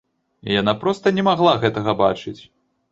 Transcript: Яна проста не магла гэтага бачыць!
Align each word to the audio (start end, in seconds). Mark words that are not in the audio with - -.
Яна 0.53 0.73
проста 0.83 1.15
не 1.19 1.27
магла 1.29 1.53
гэтага 1.67 1.91
бачыць! 2.05 2.39